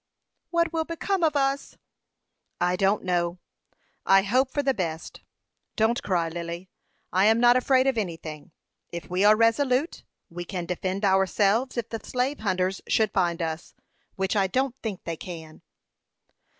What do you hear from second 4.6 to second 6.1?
the best. Don't